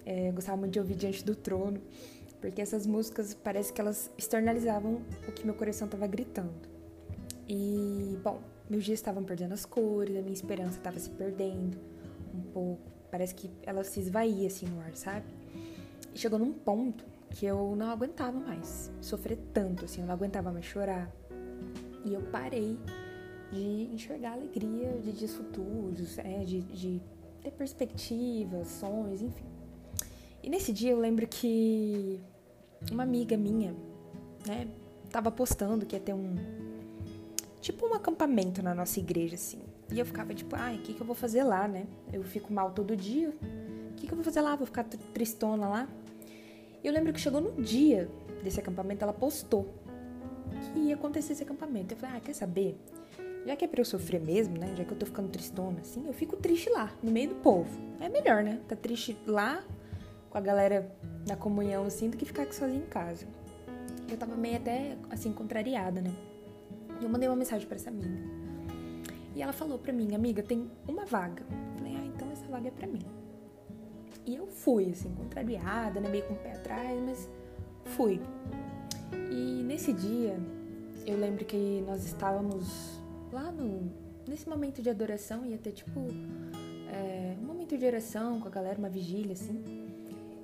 É, 0.05 0.29
eu 0.29 0.33
gostava 0.33 0.57
muito 0.57 0.73
de 0.73 0.79
ouvir 0.79 0.95
Diante 0.95 1.23
do 1.23 1.35
Trono, 1.35 1.81
porque 2.39 2.61
essas 2.61 2.85
músicas 2.85 3.33
parece 3.33 3.73
que 3.73 3.81
elas 3.81 4.09
externalizavam 4.17 5.01
o 5.27 5.31
que 5.31 5.45
meu 5.45 5.55
coração 5.55 5.85
estava 5.85 6.07
gritando. 6.07 6.53
E, 7.47 8.17
bom, 8.23 8.39
meus 8.69 8.83
dias 8.83 8.99
estavam 8.99 9.23
perdendo 9.23 9.53
as 9.53 9.65
cores, 9.65 10.15
a 10.15 10.21
minha 10.21 10.33
esperança 10.33 10.77
estava 10.77 10.99
se 10.99 11.09
perdendo 11.09 11.77
um 12.33 12.41
pouco. 12.53 12.81
Parece 13.09 13.33
que 13.33 13.49
ela 13.63 13.83
se 13.83 13.99
esvaía 13.99 14.47
assim 14.47 14.65
no 14.65 14.79
ar, 14.81 14.95
sabe? 14.95 15.25
E 16.13 16.19
chegou 16.19 16.37
num 16.37 16.53
ponto 16.53 17.05
que 17.29 17.45
eu 17.45 17.75
não 17.75 17.89
aguentava 17.89 18.39
mais 18.39 18.91
sofrer 19.01 19.37
tanto, 19.53 19.85
assim, 19.85 20.01
eu 20.01 20.07
não 20.07 20.13
aguentava 20.13 20.51
mais 20.51 20.65
chorar. 20.65 21.11
E 22.05 22.13
eu 22.13 22.21
parei 22.31 22.77
de 23.51 23.89
enxergar 23.93 24.33
alegria 24.33 24.93
de 25.01 25.11
dias 25.11 25.33
futuros, 25.33 26.17
é, 26.17 26.43
de, 26.43 26.61
de 26.61 27.01
ter 27.47 27.51
perspectivas, 27.51 28.67
sonhos, 28.67 29.21
enfim. 29.21 29.45
E 30.43 30.49
nesse 30.49 30.73
dia 30.73 30.91
eu 30.91 30.99
lembro 30.99 31.25
que 31.27 32.19
uma 32.91 33.03
amiga 33.03 33.37
minha, 33.37 33.73
né, 34.45 34.67
tava 35.09 35.31
postando 35.31 35.85
que 35.85 35.95
ia 35.95 35.99
ter 35.99 36.13
um. 36.13 36.35
Tipo 37.61 37.87
um 37.87 37.93
acampamento 37.93 38.61
na 38.61 38.75
nossa 38.75 38.99
igreja, 38.99 39.35
assim. 39.35 39.59
E 39.91 39.99
eu 39.99 40.05
ficava 40.05 40.33
tipo, 40.33 40.55
ai, 40.55 40.75
o 40.75 40.81
que, 40.81 40.93
que 40.93 41.01
eu 41.01 41.05
vou 41.05 41.15
fazer 41.15 41.43
lá, 41.43 41.67
né? 41.67 41.85
Eu 42.13 42.23
fico 42.23 42.53
mal 42.53 42.71
todo 42.71 42.95
dia. 42.95 43.29
O 43.91 43.95
que, 43.95 44.05
que 44.05 44.13
eu 44.13 44.15
vou 44.15 44.23
fazer 44.23 44.41
lá? 44.41 44.55
Vou 44.55 44.65
ficar 44.65 44.83
tristona 44.83 45.67
lá? 45.67 45.89
E 46.83 46.87
eu 46.87 46.93
lembro 46.93 47.11
que 47.11 47.19
chegou 47.19 47.41
no 47.41 47.61
dia 47.61 48.09
desse 48.43 48.59
acampamento, 48.59 49.03
ela 49.03 49.13
postou 49.13 49.73
que 50.71 50.79
ia 50.79 50.95
acontecer 50.95 51.33
esse 51.33 51.43
acampamento. 51.43 51.93
Eu 51.93 51.97
falei, 51.97 52.17
ah, 52.17 52.21
quer 52.21 52.33
saber? 52.33 52.77
Já 53.47 53.55
que 53.55 53.63
é 53.63 53.67
pra 53.69 53.79
eu 53.79 53.85
sofrer 53.85 54.19
mesmo, 54.19 54.57
né? 54.57 54.75
Já 54.75 54.83
que 54.83 54.91
eu 54.91 54.97
tô 54.97 55.05
ficando 55.05 55.29
tristona, 55.29 55.79
assim, 55.79 56.05
eu 56.05 56.11
fico 56.11 56.35
triste 56.35 56.69
lá, 56.69 56.91
no 57.01 57.09
meio 57.09 57.29
do 57.29 57.35
povo. 57.35 57.69
É 57.97 58.09
melhor, 58.09 58.43
né? 58.43 58.59
Tá 58.67 58.75
triste 58.75 59.17
lá, 59.25 59.63
com 60.29 60.37
a 60.37 60.41
galera 60.41 60.93
da 61.25 61.33
comunhão, 61.37 61.85
assim, 61.85 62.09
do 62.09 62.17
que 62.17 62.25
ficar 62.25 62.51
sozinha 62.51 62.83
em 62.83 62.89
casa. 62.89 63.25
Eu 64.09 64.17
tava 64.17 64.35
meio 64.35 64.57
até, 64.57 64.97
assim, 65.09 65.31
contrariada, 65.31 66.01
né? 66.01 66.13
E 66.99 67.05
eu 67.05 67.09
mandei 67.09 67.29
uma 67.29 67.37
mensagem 67.37 67.65
para 67.65 67.77
essa 67.77 67.89
amiga. 67.89 68.19
E 69.33 69.41
ela 69.41 69.53
falou 69.53 69.79
pra 69.79 69.93
mim, 69.93 70.13
amiga, 70.13 70.43
tem 70.43 70.69
uma 70.85 71.05
vaga. 71.05 71.41
Eu 71.49 71.77
falei, 71.77 71.95
ah, 71.95 72.05
então 72.05 72.29
essa 72.29 72.45
vaga 72.47 72.67
é 72.67 72.71
pra 72.71 72.85
mim. 72.85 73.05
E 74.25 74.35
eu 74.35 74.45
fui, 74.45 74.89
assim, 74.91 75.09
contrariada, 75.15 76.01
né? 76.01 76.09
Meio 76.09 76.25
com 76.25 76.33
o 76.33 76.37
pé 76.37 76.51
atrás, 76.51 77.01
mas 77.01 77.29
fui. 77.85 78.19
E 79.31 79.63
nesse 79.63 79.93
dia, 79.93 80.37
eu 81.05 81.17
lembro 81.17 81.45
que 81.45 81.81
nós 81.87 82.03
estávamos 82.05 83.06
lá 83.31 83.51
no. 83.51 83.91
Nesse 84.27 84.47
momento 84.49 84.81
de 84.81 84.89
adoração, 84.89 85.45
ia 85.45 85.57
ter 85.57 85.71
tipo. 85.71 85.99
É, 86.91 87.35
um 87.41 87.45
momento 87.45 87.77
de 87.77 87.85
oração 87.85 88.39
com 88.39 88.47
a 88.47 88.51
galera, 88.51 88.77
uma 88.77 88.89
vigília, 88.89 89.33
assim. 89.33 89.63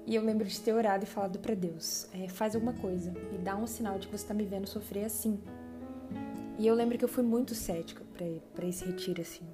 E 0.06 0.16
eu 0.16 0.24
lembro 0.24 0.46
de 0.46 0.60
ter 0.60 0.74
orado 0.74 1.04
e 1.04 1.08
falado 1.08 1.40
para 1.40 1.56
Deus: 1.56 2.08
é, 2.14 2.28
faz 2.28 2.56
alguma 2.56 2.74
coisa, 2.74 3.12
me 3.32 3.38
dá 3.38 3.56
um 3.56 3.68
sinal 3.68 3.98
de 3.98 4.08
que 4.08 4.18
você 4.18 4.28
tá 4.28 4.34
me 4.34 4.46
vendo 4.46 4.68
sofrer 4.68 5.06
assim. 5.06 5.40
E 6.58 6.68
eu 6.68 6.76
lembro 6.76 6.98
que 6.98 7.04
eu 7.04 7.10
fui 7.10 7.24
muito 7.24 7.56
cética 7.56 8.04
para 8.54 8.66
esse 8.66 8.86
retiro, 8.86 9.22
assim. 9.22 9.46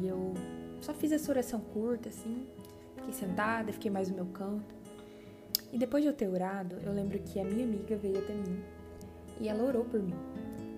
E 0.00 0.06
eu 0.06 0.34
só 0.80 0.92
fiz 0.92 1.12
essa 1.12 1.30
oração 1.30 1.60
curta, 1.60 2.08
assim, 2.08 2.46
Fiquei 3.08 3.12
sentada, 3.12 3.72
fiquei 3.72 3.90
mais 3.90 4.10
no 4.10 4.16
meu 4.16 4.26
canto. 4.26 4.74
E 5.72 5.78
depois 5.78 6.02
de 6.02 6.08
eu 6.08 6.14
ter 6.14 6.28
orado, 6.28 6.76
eu 6.84 6.92
lembro 6.92 7.18
que 7.18 7.40
a 7.40 7.44
minha 7.44 7.64
amiga 7.64 7.96
veio 7.96 8.18
até 8.18 8.34
mim 8.34 8.62
e 9.40 9.48
ela 9.48 9.64
orou 9.64 9.84
por 9.84 10.00
mim. 10.00 10.14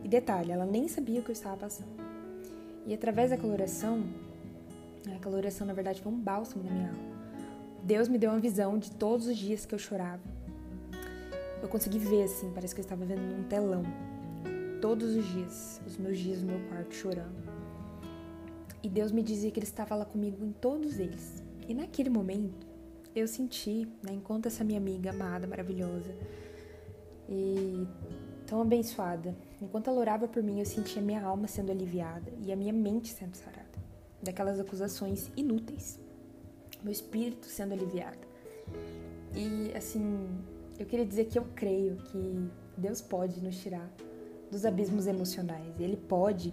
E 0.05 0.09
detalhe, 0.09 0.53
ela 0.53 0.65
nem 0.65 0.87
sabia 0.87 1.21
o 1.21 1.25
que 1.25 1.31
eu 1.31 1.35
estava 1.35 1.57
passando. 1.57 2.00
E 2.87 2.95
através 2.95 3.31
daquela 3.31 3.53
oração, 3.53 4.05
aquela 5.15 5.37
oração 5.37 5.67
na 5.67 5.73
verdade 5.73 6.01
foi 6.01 6.13
um 6.13 6.19
bálsamo 6.19 6.65
na 6.65 6.71
minha 6.71 6.89
alma. 6.89 7.11
Deus 7.83 8.09
me 8.09 8.19
deu 8.19 8.31
uma 8.31 8.41
visão 8.41 8.79
de 8.79 8.91
todos 8.91 9.27
os 9.27 9.37
dias 9.37 9.65
que 9.65 9.75
eu 9.75 9.79
chorava. 9.79 10.23
Eu 11.63 11.69
consegui 11.69 11.99
ver 11.99 12.25
assim, 12.25 12.51
parece 12.55 12.75
que 12.75 12.81
eu 12.81 12.85
estava 12.85 13.05
vendo 13.05 13.21
num 13.21 13.45
telão. 13.45 13.83
Todos 14.81 15.15
os 15.15 15.25
dias, 15.27 15.81
os 15.87 15.97
meus 15.99 16.19
dias 16.19 16.43
no 16.43 16.53
meu 16.53 16.69
quarto 16.69 16.95
chorando. 16.95 17.51
E 18.83 18.89
Deus 18.89 19.13
me 19.13 19.23
dizia 19.23 19.51
que 19.51 19.59
Ele 19.59 19.67
estava 19.67 19.95
lá 19.95 20.05
comigo 20.05 20.45
em 20.45 20.53
todos 20.53 20.99
eles. 20.99 21.43
E 21.69 21.75
naquele 21.75 22.09
momento, 22.09 22.67
eu 23.15 23.29
senti, 23.29 23.87
né, 24.03 24.13
enquanto 24.13 24.47
essa 24.47 24.65
minha 24.65 24.79
amiga 24.79 25.11
amada, 25.11 25.47
maravilhosa 25.47 26.15
e 27.29 27.87
tão 28.51 28.61
abençoada, 28.61 29.33
enquanto 29.63 29.89
ela 29.89 30.01
orava 30.01 30.27
por 30.27 30.43
mim, 30.43 30.59
eu 30.59 30.67
sentia 30.67 31.01
minha 31.01 31.23
alma 31.23 31.47
sendo 31.47 31.71
aliviada 31.71 32.33
e 32.45 32.53
a 32.53 32.57
minha 32.57 32.73
mente 32.73 33.13
sendo 33.13 33.37
sarada 33.37 33.61
daquelas 34.21 34.59
acusações 34.59 35.31
inúteis, 35.37 36.01
meu 36.83 36.93
espírito 36.93 37.47
sendo 37.47 37.75
aliviado. 37.75 38.19
E 39.37 39.73
assim, 39.77 40.29
eu 40.81 40.85
queria 40.85 41.07
dizer 41.07 41.27
que 41.27 41.39
eu 41.39 41.47
creio 41.55 41.97
que 41.97 42.51
Deus 42.77 43.01
pode 43.01 43.41
nos 43.41 43.57
tirar 43.57 43.89
dos 44.51 44.67
abismos 44.67 45.07
emocionais. 45.07 45.79
Ele 45.79 45.97
pode 45.97 46.53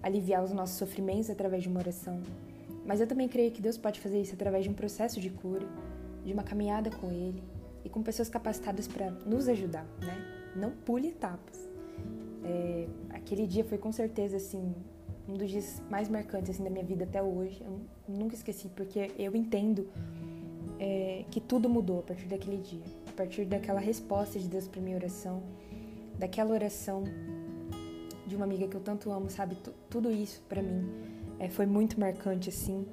aliviar 0.00 0.44
os 0.44 0.52
nossos 0.52 0.76
sofrimentos 0.76 1.28
através 1.28 1.64
de 1.64 1.68
uma 1.68 1.80
oração. 1.80 2.22
Mas 2.86 3.00
eu 3.00 3.06
também 3.06 3.26
creio 3.26 3.50
que 3.50 3.60
Deus 3.60 3.76
pode 3.76 3.98
fazer 3.98 4.20
isso 4.20 4.34
através 4.34 4.62
de 4.62 4.70
um 4.70 4.74
processo 4.74 5.20
de 5.20 5.28
cura, 5.28 5.66
de 6.24 6.32
uma 6.32 6.44
caminhada 6.44 6.88
com 6.88 7.10
Ele 7.10 7.42
e 7.84 7.88
com 7.88 8.00
pessoas 8.00 8.28
capacitadas 8.28 8.86
para 8.86 9.10
nos 9.10 9.48
ajudar, 9.48 9.84
né? 10.00 10.41
Não 10.54 10.70
pule 10.70 11.08
etapas. 11.08 11.68
É, 12.44 12.86
aquele 13.10 13.46
dia 13.46 13.64
foi 13.64 13.78
com 13.78 13.92
certeza 13.92 14.36
assim 14.36 14.74
um 15.28 15.34
dos 15.34 15.48
dias 15.48 15.80
mais 15.88 16.08
marcantes 16.08 16.50
assim 16.50 16.64
da 16.64 16.70
minha 16.70 16.84
vida 16.84 17.04
até 17.04 17.22
hoje. 17.22 17.62
Eu 17.64 17.80
nunca 18.08 18.34
esqueci 18.34 18.68
porque 18.68 19.10
eu 19.18 19.34
entendo 19.36 19.88
é, 20.78 21.24
que 21.30 21.40
tudo 21.40 21.68
mudou 21.68 22.00
a 22.00 22.02
partir 22.02 22.26
daquele 22.26 22.58
dia, 22.58 22.82
a 23.08 23.12
partir 23.12 23.44
daquela 23.44 23.80
resposta 23.80 24.38
de 24.38 24.48
Deus 24.48 24.66
para 24.66 24.80
minha 24.80 24.96
oração, 24.96 25.42
daquela 26.18 26.52
oração 26.52 27.04
de 28.26 28.36
uma 28.36 28.44
amiga 28.44 28.66
que 28.66 28.76
eu 28.76 28.80
tanto 28.80 29.10
amo, 29.10 29.30
sabe? 29.30 29.54
T 29.56 29.70
tudo 29.88 30.10
isso 30.10 30.42
para 30.48 30.62
mim 30.62 30.90
é, 31.38 31.48
foi 31.48 31.66
muito 31.66 31.98
marcante, 31.98 32.48
assim. 32.48 32.86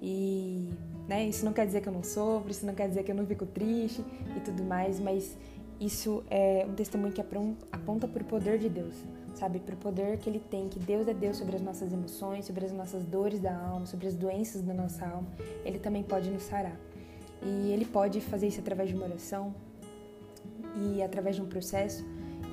E 0.00 0.68
né, 1.08 1.26
isso 1.26 1.44
não 1.44 1.52
quer 1.52 1.66
dizer 1.66 1.80
que 1.80 1.88
eu 1.88 1.92
não 1.92 2.02
sofro, 2.02 2.50
isso 2.50 2.66
não 2.66 2.74
quer 2.74 2.88
dizer 2.88 3.04
que 3.04 3.10
eu 3.10 3.14
não 3.14 3.26
fico 3.26 3.46
triste 3.46 4.04
e 4.36 4.40
tudo 4.40 4.62
mais, 4.64 4.98
mas 4.98 5.36
isso 5.84 6.22
é 6.30 6.64
um 6.68 6.74
testemunho 6.74 7.12
que 7.12 7.20
aponta 7.20 8.06
para 8.06 8.22
o 8.22 8.26
poder 8.26 8.58
de 8.58 8.68
Deus, 8.68 8.94
sabe? 9.34 9.58
Para 9.58 9.74
o 9.74 9.78
poder 9.78 10.18
que 10.18 10.30
Ele 10.30 10.38
tem, 10.38 10.68
que 10.68 10.78
Deus 10.78 11.08
é 11.08 11.14
Deus 11.14 11.36
sobre 11.36 11.56
as 11.56 11.62
nossas 11.62 11.92
emoções, 11.92 12.44
sobre 12.44 12.64
as 12.64 12.72
nossas 12.72 13.04
dores 13.04 13.40
da 13.40 13.56
alma, 13.56 13.84
sobre 13.86 14.06
as 14.06 14.14
doenças 14.14 14.62
da 14.62 14.72
nossa 14.72 15.04
alma. 15.06 15.28
Ele 15.64 15.78
também 15.78 16.02
pode 16.02 16.30
nos 16.30 16.44
sarar. 16.44 16.76
E 17.42 17.72
Ele 17.72 17.84
pode 17.84 18.20
fazer 18.20 18.46
isso 18.46 18.60
através 18.60 18.88
de 18.88 18.94
uma 18.94 19.04
oração 19.04 19.54
e 20.76 21.02
através 21.02 21.36
de 21.36 21.42
um 21.42 21.46
processo. 21.46 22.04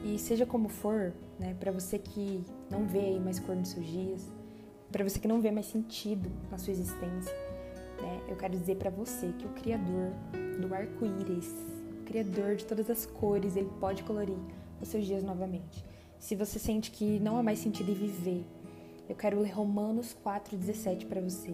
E 0.04 0.18
seja 0.18 0.46
como 0.46 0.68
for, 0.68 1.14
né, 1.38 1.56
para 1.60 1.72
você 1.72 2.00
que 2.00 2.44
não 2.70 2.86
vê 2.86 3.20
mais 3.20 3.40
cor 3.40 3.56
nos 3.56 3.70
seus 3.70 3.86
dias, 3.86 4.28
para 4.92 5.04
você 5.04 5.20
que 5.20 5.28
não 5.28 5.40
vê 5.40 5.52
mais 5.52 5.68
sentido 5.68 6.32
na 6.50 6.58
sua 6.58 6.72
existência, 6.72 7.34
né, 8.02 8.22
eu 8.28 8.36
quero 8.36 8.58
dizer 8.58 8.78
para 8.78 8.90
você 8.90 9.34
que 9.38 9.46
o 9.46 9.50
Criador 9.50 10.12
do 10.60 10.74
arco-íris, 10.74 11.54
Criador 12.10 12.56
de 12.56 12.66
todas 12.66 12.90
as 12.90 13.06
cores, 13.06 13.56
ele 13.56 13.70
pode 13.80 14.02
colorir 14.02 14.36
os 14.82 14.88
seus 14.88 15.06
dias 15.06 15.24
novamente. 15.24 15.86
Se 16.18 16.36
você 16.36 16.58
sente 16.58 16.90
que 16.90 17.20
não 17.20 17.38
há 17.38 17.44
mais 17.44 17.60
sentido 17.60 17.92
em 17.92 17.94
viver, 17.94 18.44
eu 19.08 19.16
quero 19.16 19.40
ler 19.40 19.52
Romanos 19.52 20.18
4,17 20.26 21.06
para 21.06 21.22
você. 21.22 21.54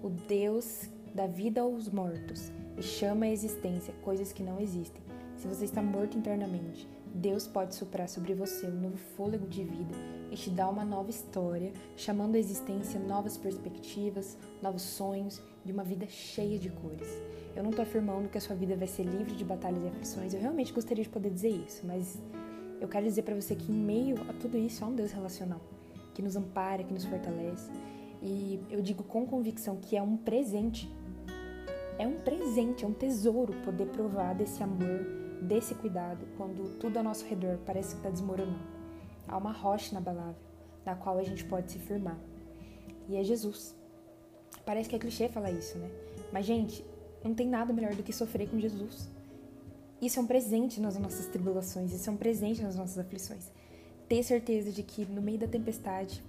O 0.00 0.08
Deus 0.08 0.88
dá 1.12 1.26
vida 1.26 1.60
aos 1.60 1.88
mortos 1.88 2.52
e 2.78 2.82
chama 2.84 3.26
à 3.26 3.30
existência 3.30 3.92
coisas 4.04 4.32
que 4.32 4.44
não 4.44 4.60
existem. 4.60 5.02
Se 5.36 5.48
você 5.48 5.64
está 5.64 5.82
morto 5.82 6.16
internamente, 6.16 6.88
Deus 7.16 7.46
pode 7.46 7.74
soprar 7.74 8.08
sobre 8.08 8.34
você 8.34 8.66
um 8.66 8.78
novo 8.78 8.98
fôlego 9.16 9.46
de 9.46 9.64
vida 9.64 9.94
e 10.30 10.36
te 10.36 10.50
dar 10.50 10.68
uma 10.68 10.84
nova 10.84 11.08
história, 11.08 11.72
chamando 11.96 12.34
à 12.34 12.38
existência 12.38 13.00
novas 13.00 13.38
perspectivas, 13.38 14.36
novos 14.62 14.82
sonhos 14.82 15.42
de 15.64 15.72
uma 15.72 15.82
vida 15.82 16.06
cheia 16.06 16.58
de 16.58 16.68
cores. 16.68 17.08
Eu 17.56 17.62
não 17.62 17.70
estou 17.70 17.82
afirmando 17.82 18.28
que 18.28 18.36
a 18.36 18.40
sua 18.40 18.54
vida 18.54 18.76
vai 18.76 18.86
ser 18.86 19.04
livre 19.04 19.34
de 19.34 19.44
batalhas 19.44 19.82
e 19.82 19.88
aflições, 19.88 20.34
eu 20.34 20.40
realmente 20.40 20.74
gostaria 20.74 21.02
de 21.02 21.08
poder 21.08 21.30
dizer 21.30 21.48
isso, 21.48 21.86
mas 21.86 22.20
eu 22.82 22.86
quero 22.86 23.06
dizer 23.06 23.22
para 23.22 23.34
você 23.34 23.56
que 23.56 23.72
em 23.72 23.74
meio 23.74 24.16
a 24.28 24.34
tudo 24.34 24.58
isso 24.58 24.84
há 24.84 24.88
um 24.88 24.94
Deus 24.94 25.10
relacional, 25.10 25.62
que 26.12 26.20
nos 26.20 26.36
ampara, 26.36 26.84
que 26.84 26.92
nos 26.92 27.06
fortalece. 27.06 27.70
E 28.22 28.60
eu 28.70 28.82
digo 28.82 29.02
com 29.02 29.26
convicção 29.26 29.76
que 29.76 29.96
é 29.96 30.02
um 30.02 30.18
presente. 30.18 30.90
É 31.98 32.06
um 32.06 32.16
presente, 32.16 32.84
é 32.84 32.88
um 32.88 32.92
tesouro 32.92 33.54
poder 33.64 33.86
provar 33.86 34.34
desse 34.34 34.62
amor 34.62 35.25
desse 35.42 35.74
cuidado 35.74 36.26
quando 36.36 36.78
tudo 36.78 36.96
ao 36.96 37.04
nosso 37.04 37.24
redor 37.26 37.58
parece 37.64 37.90
que 37.90 37.96
está 37.96 38.10
desmoronando. 38.10 38.66
Há 39.28 39.36
uma 39.36 39.52
rocha 39.52 39.90
inabalável 39.90 40.36
na 40.84 40.94
qual 40.94 41.18
a 41.18 41.22
gente 41.22 41.44
pode 41.44 41.72
se 41.72 41.78
firmar. 41.78 42.18
E 43.08 43.16
é 43.16 43.24
Jesus. 43.24 43.74
Parece 44.64 44.88
que 44.88 44.96
é 44.96 44.98
clichê 44.98 45.28
falar 45.28 45.50
isso, 45.50 45.76
né? 45.78 45.90
Mas, 46.32 46.46
gente, 46.46 46.84
não 47.22 47.34
tem 47.34 47.48
nada 47.48 47.72
melhor 47.72 47.94
do 47.94 48.02
que 48.02 48.12
sofrer 48.12 48.48
com 48.48 48.58
Jesus. 48.58 49.08
Isso 50.00 50.18
é 50.18 50.22
um 50.22 50.26
presente 50.26 50.80
nas 50.80 50.98
nossas 50.98 51.26
tribulações, 51.26 51.92
isso 51.92 52.08
é 52.08 52.12
um 52.12 52.16
presente 52.16 52.62
nas 52.62 52.76
nossas 52.76 52.98
aflições. 52.98 53.50
Ter 54.08 54.22
certeza 54.22 54.70
de 54.70 54.82
que 54.82 55.04
no 55.06 55.22
meio 55.22 55.38
da 55.38 55.48
tempestade, 55.48 56.22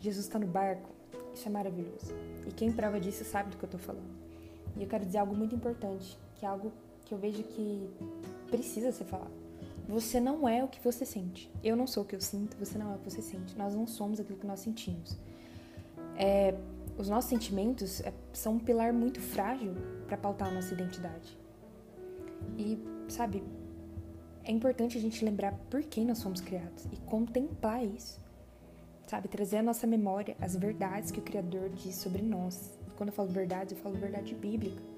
Jesus 0.00 0.26
está 0.26 0.38
no 0.38 0.46
barco, 0.46 0.88
isso 1.34 1.46
é 1.46 1.50
maravilhoso. 1.50 2.14
E 2.46 2.52
quem 2.52 2.72
prova 2.72 2.98
disso 2.98 3.24
sabe 3.24 3.50
do 3.50 3.56
que 3.56 3.64
eu 3.64 3.68
estou 3.68 3.80
falando. 3.80 4.16
E 4.76 4.82
eu 4.82 4.88
quero 4.88 5.04
dizer 5.04 5.18
algo 5.18 5.34
muito 5.36 5.54
importante, 5.54 6.18
que 6.36 6.44
é 6.44 6.48
algo 6.48 6.72
que 7.06 7.14
eu 7.14 7.18
vejo 7.18 7.42
que 7.44 7.88
precisa 8.50 8.92
ser 8.92 9.04
falado. 9.04 9.32
Você 9.88 10.18
não 10.18 10.48
é 10.48 10.62
o 10.62 10.68
que 10.68 10.80
você 10.80 11.06
sente. 11.06 11.50
Eu 11.62 11.76
não 11.76 11.86
sou 11.86 12.02
o 12.02 12.06
que 12.06 12.16
eu 12.16 12.20
sinto, 12.20 12.56
você 12.56 12.76
não 12.76 12.92
é 12.92 12.96
o 12.96 12.98
que 12.98 13.10
você 13.10 13.22
sente. 13.22 13.56
Nós 13.56 13.74
não 13.74 13.86
somos 13.86 14.18
aquilo 14.18 14.38
que 14.38 14.46
nós 14.46 14.60
sentimos. 14.60 15.16
É, 16.16 16.54
os 16.98 17.08
nossos 17.08 17.30
sentimentos 17.30 18.00
é, 18.00 18.12
são 18.32 18.54
um 18.54 18.58
pilar 18.58 18.92
muito 18.92 19.20
frágil 19.20 19.74
para 20.06 20.16
pautar 20.16 20.48
a 20.48 20.50
nossa 20.50 20.74
identidade. 20.74 21.38
E, 22.58 22.76
sabe, 23.08 23.44
é 24.42 24.50
importante 24.50 24.98
a 24.98 25.00
gente 25.00 25.24
lembrar 25.24 25.52
por 25.70 25.82
que 25.84 26.04
nós 26.04 26.18
somos 26.18 26.40
criados 26.40 26.86
e 26.92 26.96
contemplar 27.02 27.84
isso. 27.84 28.20
Sabe, 29.06 29.28
trazer 29.28 29.58
à 29.58 29.62
nossa 29.62 29.86
memória 29.86 30.36
as 30.40 30.56
verdades 30.56 31.12
que 31.12 31.20
o 31.20 31.22
Criador 31.22 31.68
diz 31.68 31.94
sobre 31.94 32.22
nós. 32.22 32.76
Quando 32.96 33.10
eu 33.10 33.14
falo 33.14 33.28
verdade, 33.28 33.74
eu 33.74 33.78
falo 33.78 33.94
verdade 33.94 34.34
bíblica 34.34 34.95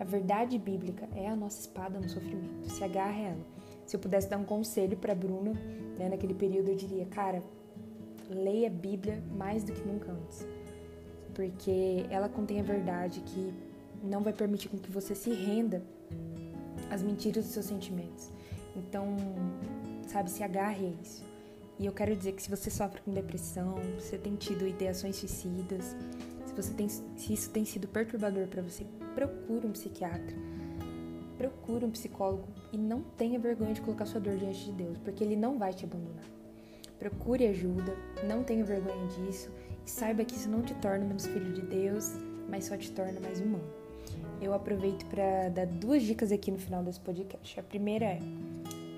a 0.00 0.04
verdade 0.04 0.58
bíblica 0.58 1.06
é 1.14 1.28
a 1.28 1.36
nossa 1.36 1.60
espada 1.60 2.00
no 2.00 2.08
sofrimento. 2.08 2.70
Se 2.70 2.82
agarra 2.82 3.20
ela. 3.20 3.46
Se 3.84 3.94
eu 3.94 4.00
pudesse 4.00 4.30
dar 4.30 4.38
um 4.38 4.44
conselho 4.44 4.96
para 4.96 5.14
Bruna, 5.14 5.52
né, 5.98 6.08
naquele 6.08 6.32
período, 6.32 6.70
eu 6.70 6.74
diria, 6.74 7.04
cara, 7.04 7.42
leia 8.30 8.68
a 8.68 8.70
Bíblia 8.70 9.22
mais 9.30 9.62
do 9.62 9.72
que 9.72 9.86
nunca 9.86 10.10
antes. 10.10 10.46
Porque 11.34 12.06
ela 12.08 12.30
contém 12.30 12.60
a 12.60 12.62
verdade 12.62 13.20
que 13.20 13.52
não 14.02 14.22
vai 14.22 14.32
permitir 14.32 14.70
com 14.70 14.78
que 14.78 14.90
você 14.90 15.14
se 15.14 15.30
renda 15.30 15.82
às 16.88 17.02
mentiras 17.02 17.44
dos 17.44 17.52
seus 17.52 17.66
sentimentos. 17.66 18.32
Então, 18.74 19.16
sabe, 20.08 20.30
se 20.30 20.42
agarre 20.42 20.86
a 20.86 21.02
isso. 21.02 21.22
E 21.78 21.84
eu 21.84 21.92
quero 21.92 22.16
dizer 22.16 22.32
que 22.32 22.42
se 22.42 22.48
você 22.48 22.70
sofre 22.70 23.02
com 23.02 23.12
depressão, 23.12 23.74
você 23.98 24.16
tem 24.16 24.34
tido 24.34 24.66
ideações 24.66 25.16
suicidas, 25.16 25.94
se, 26.50 26.62
você 26.62 26.74
tem, 26.74 26.88
se 26.88 27.32
isso 27.32 27.50
tem 27.50 27.64
sido 27.64 27.86
perturbador 27.86 28.48
para 28.48 28.62
você, 28.62 28.84
procure 29.14 29.66
um 29.66 29.72
psiquiatra, 29.72 30.36
procure 31.38 31.84
um 31.84 31.90
psicólogo 31.90 32.48
e 32.72 32.76
não 32.76 33.02
tenha 33.16 33.38
vergonha 33.38 33.72
de 33.72 33.80
colocar 33.80 34.04
sua 34.04 34.20
dor 34.20 34.36
diante 34.36 34.64
de 34.64 34.72
Deus, 34.72 34.98
porque 34.98 35.22
Ele 35.22 35.36
não 35.36 35.58
vai 35.58 35.72
te 35.72 35.84
abandonar. 35.84 36.24
Procure 36.98 37.46
ajuda, 37.46 37.96
não 38.26 38.42
tenha 38.42 38.64
vergonha 38.64 39.06
disso 39.06 39.50
e 39.86 39.90
saiba 39.90 40.24
que 40.24 40.34
isso 40.34 40.48
não 40.48 40.60
te 40.60 40.74
torna 40.74 41.04
menos 41.04 41.26
filho 41.26 41.52
de 41.52 41.62
Deus, 41.62 42.12
mas 42.48 42.64
só 42.64 42.76
te 42.76 42.90
torna 42.90 43.20
mais 43.20 43.40
humano. 43.40 43.64
Eu 44.40 44.52
aproveito 44.52 45.06
para 45.06 45.48
dar 45.50 45.66
duas 45.66 46.02
dicas 46.02 46.32
aqui 46.32 46.50
no 46.50 46.58
final 46.58 46.82
desse 46.82 47.00
podcast. 47.00 47.60
A 47.60 47.62
primeira 47.62 48.06
é, 48.06 48.20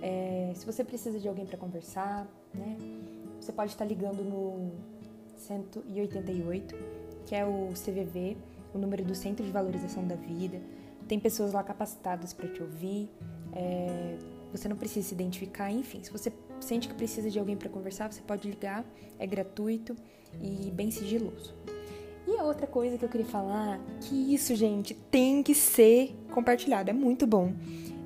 é 0.00 0.52
se 0.54 0.64
você 0.64 0.82
precisa 0.82 1.18
de 1.20 1.28
alguém 1.28 1.44
para 1.44 1.58
conversar, 1.58 2.26
né? 2.54 2.76
Você 3.40 3.52
pode 3.52 3.72
estar 3.72 3.84
ligando 3.84 4.24
no 4.24 4.72
188, 5.36 7.01
que 7.26 7.34
é 7.34 7.44
o 7.44 7.68
CVV, 7.72 8.36
o 8.74 8.78
número 8.78 9.04
do 9.04 9.14
Centro 9.14 9.44
de 9.44 9.50
Valorização 9.50 10.06
da 10.06 10.14
Vida. 10.14 10.60
Tem 11.08 11.18
pessoas 11.18 11.52
lá 11.52 11.62
capacitadas 11.62 12.32
para 12.32 12.48
te 12.48 12.62
ouvir. 12.62 13.10
É, 13.54 14.16
você 14.52 14.68
não 14.68 14.76
precisa 14.76 15.08
se 15.08 15.14
identificar, 15.14 15.70
enfim. 15.70 16.02
Se 16.02 16.10
você 16.10 16.32
sente 16.60 16.88
que 16.88 16.94
precisa 16.94 17.30
de 17.30 17.38
alguém 17.38 17.56
para 17.56 17.68
conversar, 17.68 18.12
você 18.12 18.22
pode 18.22 18.48
ligar. 18.48 18.84
É 19.18 19.26
gratuito 19.26 19.96
e 20.40 20.70
bem 20.70 20.90
sigiloso. 20.90 21.54
E 22.26 22.36
a 22.36 22.44
outra 22.44 22.66
coisa 22.66 22.96
que 22.96 23.04
eu 23.04 23.08
queria 23.08 23.26
falar, 23.26 23.80
que 24.00 24.34
isso, 24.34 24.54
gente, 24.54 24.94
tem 24.94 25.42
que 25.42 25.54
ser 25.54 26.14
compartilhado. 26.32 26.90
É 26.90 26.92
muito 26.92 27.26
bom. 27.26 27.52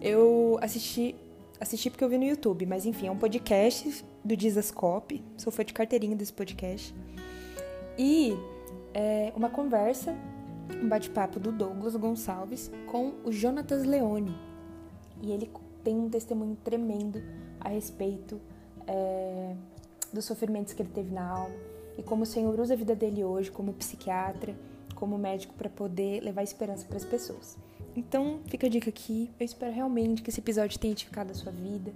Eu 0.00 0.58
assisti 0.61 1.14
assisti 1.58 1.88
porque 1.90 2.04
eu 2.04 2.08
vi 2.08 2.18
no 2.18 2.25
YouTube, 2.25 2.66
mas 2.66 2.85
enfim, 2.85 3.06
é 3.06 3.11
um 3.11 3.16
podcast 3.16 4.04
do 4.25 4.37
Dizascope. 4.37 5.25
Sou 5.37 5.52
fã 5.52 5.64
de 5.64 5.73
carteirinha 5.73 6.14
desse 6.16 6.32
podcast. 6.32 6.94
E 7.99 8.37
é 8.98 9.30
uma 9.36 9.50
conversa, 9.50 10.16
um 10.82 10.88
bate-papo 10.88 11.38
do 11.38 11.52
Douglas 11.52 11.94
Gonçalves 11.96 12.70
com 12.86 13.12
o 13.24 13.30
Jonatas 13.30 13.84
Leone. 13.84 14.34
E 15.20 15.32
ele 15.32 15.50
tem 15.84 15.94
um 15.94 16.08
testemunho 16.08 16.56
tremendo 16.64 17.22
a 17.60 17.68
respeito 17.68 18.40
é, 18.86 19.54
dos 20.10 20.24
sofrimentos 20.24 20.72
que 20.72 20.80
ele 20.80 20.88
teve 20.88 21.12
na 21.12 21.28
alma 21.28 21.54
e 21.98 22.02
como 22.02 22.22
o 22.22 22.26
Senhor 22.26 22.58
usa 22.58 22.72
a 22.72 22.76
vida 22.76 22.96
dele 22.96 23.22
hoje 23.22 23.50
como 23.50 23.74
psiquiatra, 23.74 24.56
como 24.94 25.18
médico 25.18 25.52
para 25.52 25.68
poder 25.68 26.22
levar 26.22 26.42
esperança 26.42 26.86
para 26.86 26.96
as 26.96 27.04
pessoas. 27.04 27.58
Então, 27.94 28.40
fica 28.46 28.66
a 28.66 28.70
dica 28.70 28.88
aqui. 28.88 29.30
Eu 29.38 29.44
espero 29.44 29.74
realmente 29.74 30.22
que 30.22 30.30
esse 30.30 30.40
episódio 30.40 30.78
tenha 30.78 30.92
edificado 30.92 31.32
a 31.32 31.34
sua 31.34 31.52
vida 31.52 31.92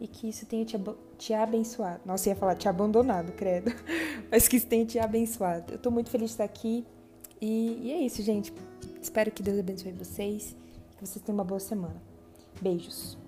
e 0.00 0.08
que 0.08 0.28
isso 0.28 0.46
tenha 0.46 0.64
te, 0.64 0.76
te 1.18 1.34
abençoado. 1.34 2.00
Nossa, 2.06 2.30
ia 2.30 2.36
falar 2.36 2.54
te 2.54 2.68
abandonado, 2.68 3.32
credo. 3.32 3.70
Mas 4.30 4.48
que 4.48 4.56
isso 4.56 4.66
tenha 4.66 4.86
te 4.86 4.98
abençoado. 4.98 5.74
Eu 5.74 5.78
tô 5.78 5.90
muito 5.90 6.10
feliz 6.10 6.30
de 6.30 6.34
estar 6.34 6.44
aqui. 6.44 6.86
E, 7.40 7.78
e 7.82 7.92
é 7.92 7.98
isso, 7.98 8.22
gente. 8.22 8.52
Espero 9.00 9.30
que 9.30 9.42
Deus 9.42 9.58
abençoe 9.58 9.92
vocês. 9.92 10.56
Que 10.96 11.06
vocês 11.06 11.22
tenham 11.22 11.36
uma 11.36 11.44
boa 11.44 11.60
semana. 11.60 12.02
Beijos. 12.60 13.18